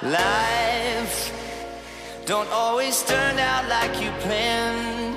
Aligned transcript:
Life 0.00 1.32
don't 2.24 2.48
always 2.52 3.02
turn 3.02 3.36
out 3.36 3.68
like 3.68 4.00
you 4.00 4.12
planned. 4.20 5.16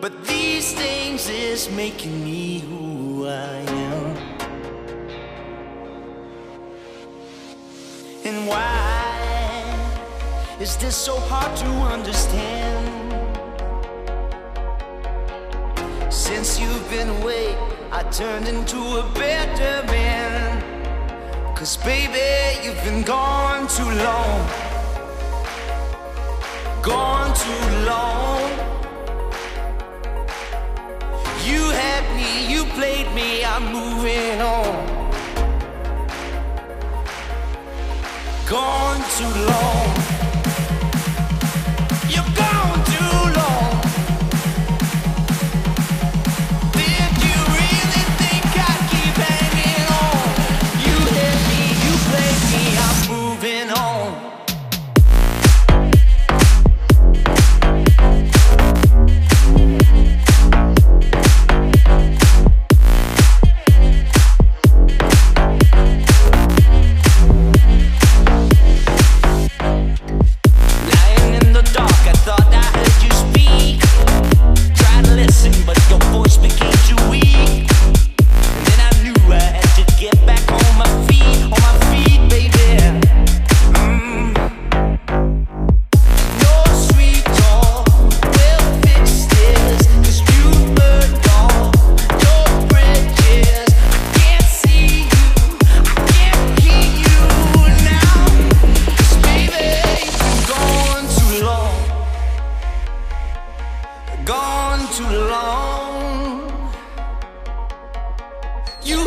But 0.00 0.26
these 0.26 0.72
things 0.72 1.28
is 1.28 1.70
making 1.70 2.24
me 2.24 2.58
who 2.58 3.28
I 3.28 3.54
am. 3.70 4.16
And 8.24 8.48
why 8.48 9.76
is 10.58 10.76
this 10.76 10.96
so 10.96 11.20
hard 11.30 11.56
to 11.58 11.66
understand? 11.94 13.12
Since 16.12 16.58
you've 16.58 16.90
been 16.90 17.10
away, 17.22 17.54
I 17.92 18.02
turned 18.10 18.48
into 18.48 18.78
a 18.98 19.08
better 19.14 19.86
man. 19.86 20.31
Cause 21.62 21.76
baby, 21.76 22.58
you've 22.64 22.82
been 22.82 23.04
gone 23.04 23.68
too 23.68 23.88
long. 23.88 24.48
Gone 26.82 27.32
too 27.36 27.64
long. 27.86 28.42
You 31.46 31.62
had 31.70 32.04
me, 32.16 32.52
you 32.52 32.64
played 32.74 33.14
me, 33.14 33.44
I'm 33.44 33.72
moving 33.72 34.40
on. 34.40 34.74
Gone 38.48 39.02
too 39.16 39.32
long. 39.46 40.31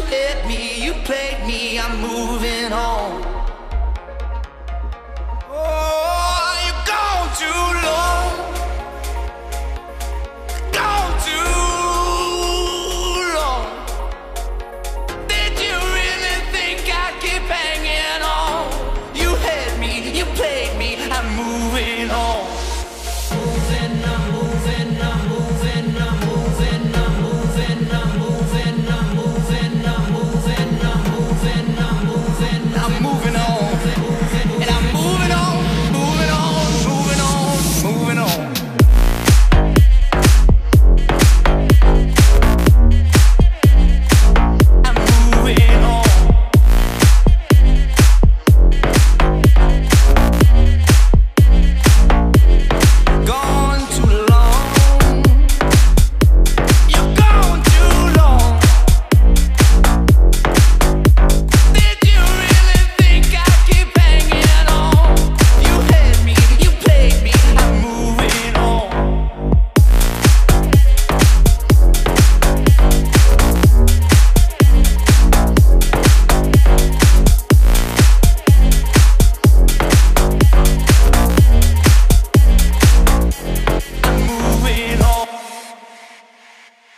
hit 0.07 0.45
me, 0.47 0.83
you 0.83 0.93
played 1.03 1.45
me, 1.45 1.79
I'm 1.79 2.01
moving 2.01 2.71
on. 2.73 3.34